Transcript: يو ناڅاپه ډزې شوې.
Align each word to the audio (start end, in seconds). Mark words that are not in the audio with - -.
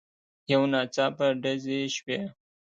يو 0.51 0.61
ناڅاپه 0.71 1.27
ډزې 1.41 1.79
شوې. 1.95 2.19